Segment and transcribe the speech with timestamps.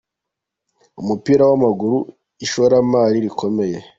[1.01, 1.97] Umupira w’amaguru,
[2.45, 3.77] ishoramari rikomeye